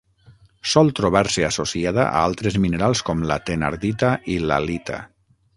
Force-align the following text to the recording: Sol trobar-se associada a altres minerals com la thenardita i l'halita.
Sol 0.69 0.87
trobar-se 0.99 1.45
associada 1.49 2.05
a 2.07 2.25
altres 2.31 2.57
minerals 2.65 3.05
com 3.11 3.23
la 3.33 3.39
thenardita 3.51 4.13
i 4.37 4.43
l'halita. 4.49 5.03